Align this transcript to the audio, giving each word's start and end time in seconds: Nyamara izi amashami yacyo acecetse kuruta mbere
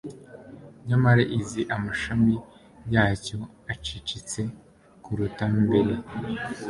Nyamara 0.87 1.23
izi 1.39 1.61
amashami 1.75 2.33
yacyo 2.93 3.37
acecetse 3.73 4.41
kuruta 5.03 5.43
mbere 5.63 5.93